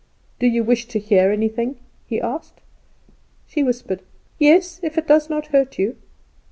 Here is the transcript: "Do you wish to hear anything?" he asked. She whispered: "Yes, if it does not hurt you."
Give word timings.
"Do 0.39 0.47
you 0.47 0.63
wish 0.63 0.87
to 0.87 0.97
hear 0.97 1.29
anything?" 1.29 1.75
he 2.07 2.19
asked. 2.19 2.61
She 3.45 3.61
whispered: 3.61 4.01
"Yes, 4.39 4.79
if 4.81 4.97
it 4.97 5.07
does 5.07 5.29
not 5.29 5.45
hurt 5.53 5.77
you." 5.77 5.95